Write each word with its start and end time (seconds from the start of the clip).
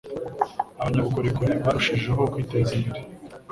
abanyabukorikori 0.79 1.53
barushijeho 1.65 2.21
kwiteza 2.31 2.71
imbere 2.77 2.99